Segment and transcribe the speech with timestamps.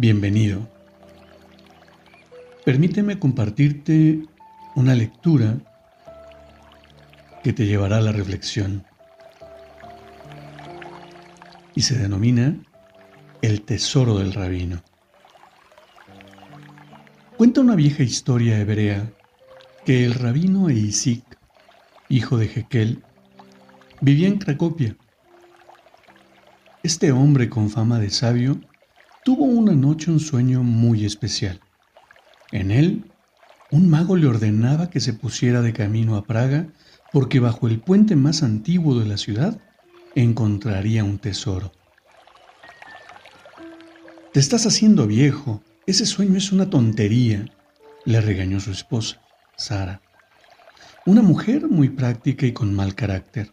[0.00, 0.64] Bienvenido.
[2.64, 4.20] Permíteme compartirte
[4.76, 5.56] una lectura
[7.42, 8.84] que te llevará a la reflexión
[11.74, 12.56] y se denomina
[13.42, 14.84] El tesoro del rabino.
[17.36, 19.10] Cuenta una vieja historia hebrea
[19.84, 21.24] que el rabino Eisik,
[22.08, 23.02] hijo de Jekel,
[24.00, 24.94] vivía en Cracopia
[26.84, 28.60] este hombre con fama de sabio
[29.28, 31.60] tuvo una noche un sueño muy especial.
[32.50, 33.12] En él,
[33.70, 36.68] un mago le ordenaba que se pusiera de camino a Praga
[37.12, 39.60] porque bajo el puente más antiguo de la ciudad
[40.14, 41.72] encontraría un tesoro.
[44.32, 47.44] Te estás haciendo viejo, ese sueño es una tontería,
[48.06, 49.20] le regañó su esposa,
[49.58, 50.00] Sara,
[51.04, 53.52] una mujer muy práctica y con mal carácter.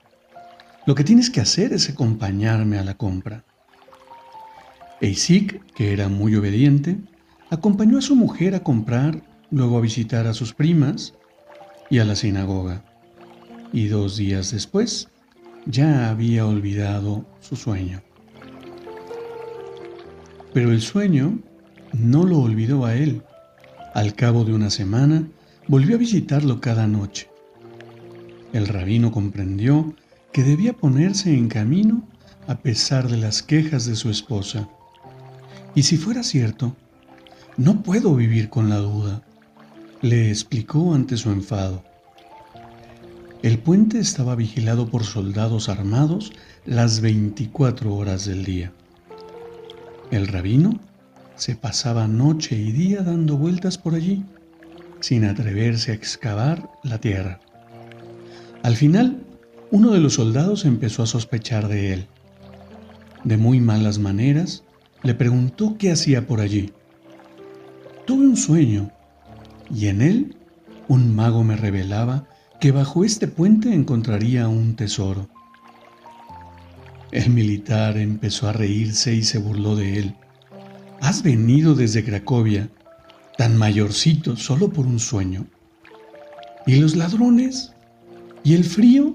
[0.85, 3.43] Lo que tienes que hacer es acompañarme a la compra.
[5.01, 6.97] Eisik, que era muy obediente,
[7.49, 11.13] acompañó a su mujer a comprar, luego a visitar a sus primas
[11.89, 12.83] y a la sinagoga.
[13.73, 15.09] Y dos días después
[15.65, 18.01] ya había olvidado su sueño.
[20.53, 21.39] Pero el sueño
[21.91, 23.21] no lo olvidó a él.
[23.93, 25.27] Al cabo de una semana
[25.67, 27.29] volvió a visitarlo cada noche.
[28.53, 29.93] El rabino comprendió
[30.31, 32.07] que debía ponerse en camino
[32.47, 34.69] a pesar de las quejas de su esposa.
[35.75, 36.75] Y si fuera cierto,
[37.57, 39.21] no puedo vivir con la duda,
[40.01, 41.83] le explicó ante su enfado.
[43.43, 46.31] El puente estaba vigilado por soldados armados
[46.65, 48.71] las 24 horas del día.
[50.11, 50.79] El rabino
[51.35, 54.23] se pasaba noche y día dando vueltas por allí,
[55.01, 57.39] sin atreverse a excavar la tierra.
[58.63, 59.21] Al final
[59.71, 62.07] uno de los soldados empezó a sospechar de él.
[63.23, 64.63] De muy malas maneras,
[65.05, 66.73] le preguntó qué hacía por allí.
[68.07, 68.91] Tuve un sueño,
[69.73, 70.35] y en él
[70.87, 72.27] un mago me revelaba
[72.59, 75.29] que bajo este puente encontraría un tesoro.
[77.11, 80.15] El militar empezó a reírse y se burló de él.
[81.01, 82.69] Has venido desde Cracovia,
[83.37, 85.45] tan mayorcito, solo por un sueño.
[86.65, 87.73] ¿Y los ladrones?
[88.43, 89.13] ¿Y el frío?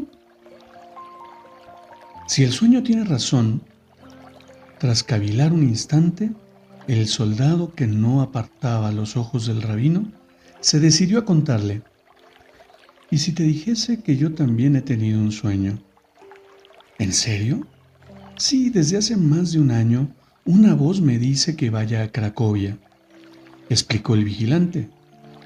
[2.28, 3.62] Si el sueño tiene razón,
[4.80, 6.32] tras cavilar un instante,
[6.88, 10.10] el soldado que no apartaba los ojos del rabino
[10.60, 11.82] se decidió a contarle,
[13.10, 15.78] ¿y si te dijese que yo también he tenido un sueño?
[16.98, 17.66] ¿En serio?
[18.38, 20.08] Sí, desde hace más de un año
[20.46, 22.78] una voz me dice que vaya a Cracovia,
[23.69, 24.88] explicó el vigilante.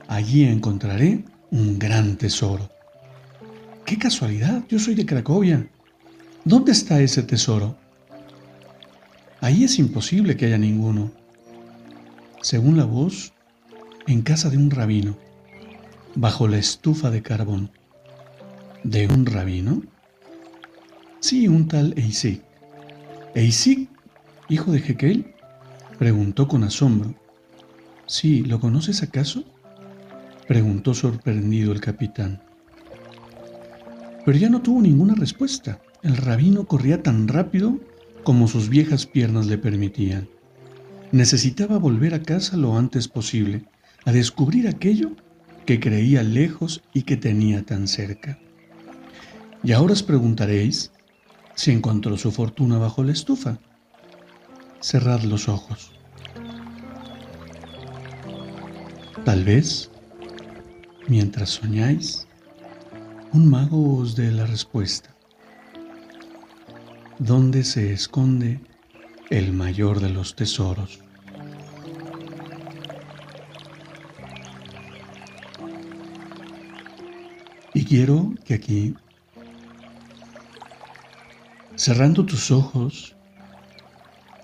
[0.06, 2.71] Allí encontraré un gran tesoro.
[3.84, 4.62] ¡Qué casualidad!
[4.69, 5.69] Yo soy de Cracovia.
[6.44, 7.77] ¿Dónde está ese tesoro?
[9.44, 11.12] Ahí es imposible que haya ninguno.
[12.41, 13.34] Según la voz,
[14.06, 15.19] en casa de un rabino,
[16.15, 17.71] bajo la estufa de carbón.
[18.84, 19.82] ¿De un rabino?
[21.21, 22.43] Sí, un tal Eisik.
[23.34, 23.91] ¿Eisik,
[24.49, 25.34] hijo de Jekel?
[25.99, 27.15] Preguntó con asombro.
[28.06, 29.44] Sí, ¿lo conoces acaso?
[30.49, 32.43] Preguntó sorprendido el capitán.
[34.25, 35.82] Pero ya no tuvo ninguna respuesta.
[36.03, 37.78] El rabino corría tan rápido
[38.25, 40.29] como sus viejas piernas le permitían.
[41.12, 43.65] Necesitaba volver a casa lo antes posible,
[44.05, 45.12] a descubrir aquello
[45.67, 48.38] que creía lejos y que tenía tan cerca.
[49.62, 50.91] Y ahora os preguntaréis
[51.55, 53.59] si encontró su fortuna bajo la estufa.
[54.81, 55.93] Cerrad los ojos.
[59.25, 59.91] Tal vez,
[61.09, 62.26] mientras soñáis,
[63.32, 65.13] un mago os dé la respuesta.
[67.19, 68.61] ¿Dónde se esconde
[69.31, 71.00] el mayor de los tesoros.
[77.72, 78.94] Y quiero que aquí,
[81.75, 83.16] cerrando tus ojos,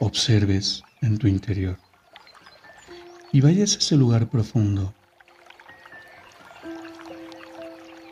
[0.00, 1.78] observes en tu interior
[3.32, 4.93] y vayas a ese lugar profundo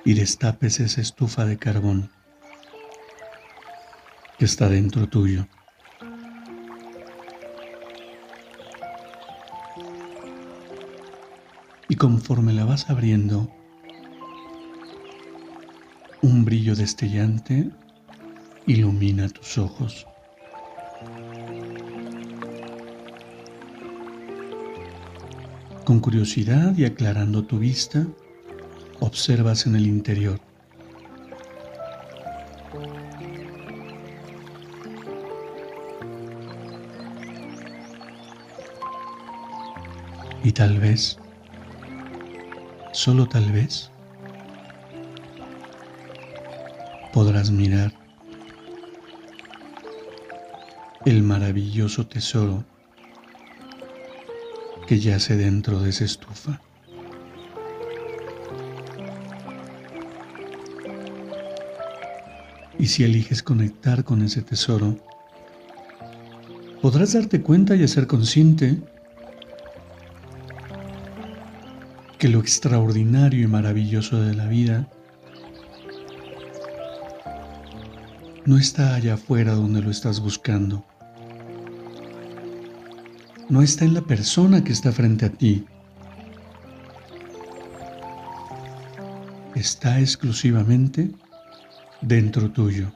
[0.04, 2.10] y destapes esa estufa de carbón
[4.38, 5.46] que está dentro tuyo.
[11.88, 13.50] Y conforme la vas abriendo,
[16.22, 17.70] un brillo destellante
[18.66, 20.06] ilumina tus ojos.
[25.84, 28.06] Con curiosidad y aclarando tu vista,
[29.00, 30.38] observas en el interior.
[40.48, 41.18] Y tal vez,
[42.94, 43.90] solo tal vez,
[47.12, 47.92] podrás mirar
[51.04, 52.64] el maravilloso tesoro
[54.86, 56.62] que yace dentro de esa estufa.
[62.78, 64.96] Y si eliges conectar con ese tesoro,
[66.80, 68.78] podrás darte cuenta y hacer consciente
[72.18, 74.88] que lo extraordinario y maravilloso de la vida
[78.44, 80.84] no está allá afuera donde lo estás buscando
[83.48, 85.64] no está en la persona que está frente a ti.
[89.54, 91.10] Está exclusivamente
[92.02, 92.92] dentro tuyo.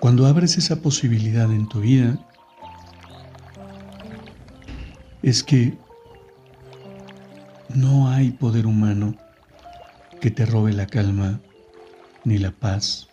[0.00, 2.18] Cuando abres esa posibilidad en tu vida,
[5.24, 5.72] es que
[7.74, 9.16] no hay poder humano
[10.20, 11.40] que te robe la calma
[12.24, 13.08] ni la paz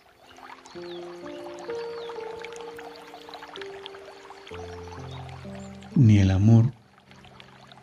[5.96, 6.70] ni el amor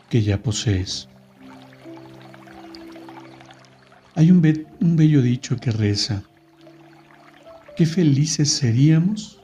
[0.10, 1.10] que ya posees.
[4.14, 6.22] Hay un, bello dicho que reza,
[7.76, 9.40] qué felices seríamos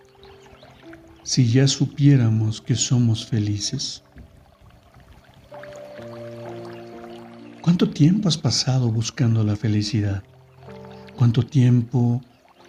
[1.23, 4.04] si ya supiéramos que somos felices.
[7.61, 10.23] ¿Cuánto tiempo has pasado buscando la felicidad?
[11.17, 12.21] ¿Cuánto tiempo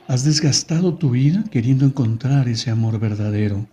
[0.09, 3.67] has desgastado tu vida queriendo encontrar ese amor verdadero?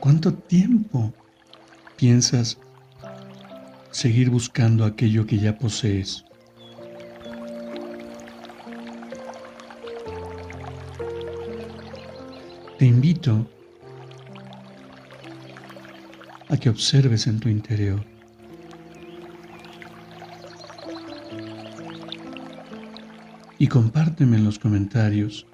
[0.00, 1.12] ¿Cuánto tiempo
[1.96, 2.58] piensas
[3.90, 6.27] seguir buscando aquello que ya posees?
[12.78, 13.44] Te invito
[16.48, 18.04] a que observes en tu interior.
[23.58, 25.44] Y compárteme en los comentarios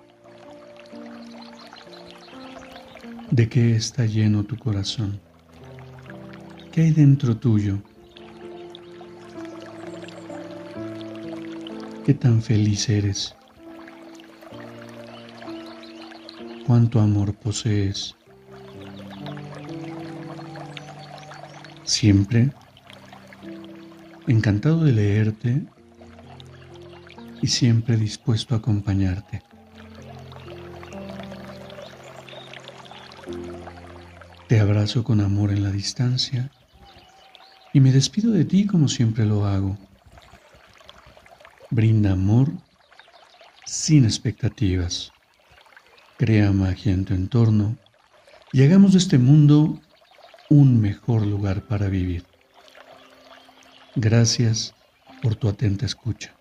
[3.30, 5.18] ¿De qué está lleno tu corazón?
[6.70, 7.78] ¿Qué hay dentro tuyo?
[12.04, 13.34] ¿Qué tan feliz eres?
[16.66, 18.16] ¿Cuánto amor posees?
[21.84, 22.52] Siempre
[24.26, 25.62] encantado de leerte
[27.42, 29.42] y siempre dispuesto a acompañarte.
[34.48, 36.50] Te abrazo con amor en la distancia
[37.74, 39.76] y me despido de ti como siempre lo hago.
[41.70, 42.52] Brinda amor
[43.66, 45.12] sin expectativas.
[46.16, 47.76] Crea magia en tu entorno
[48.52, 49.82] y hagamos de este mundo
[50.48, 52.24] un mejor lugar para vivir.
[53.96, 54.76] Gracias
[55.20, 56.38] por tu atenta escucha.